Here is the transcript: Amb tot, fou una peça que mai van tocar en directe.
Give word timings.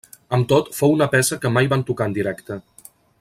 Amb 0.37 0.47
tot, 0.53 0.71
fou 0.77 0.95
una 0.95 1.07
peça 1.11 1.39
que 1.45 1.53
mai 1.59 1.71
van 1.77 1.87
tocar 1.91 2.09
en 2.13 2.17
directe. 2.17 2.59